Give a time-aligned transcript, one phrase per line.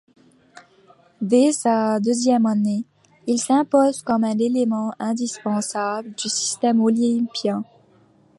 [1.21, 2.85] Dès sa deuxième année,
[3.27, 7.63] il s'impose comme un élément indispensable du système olympien.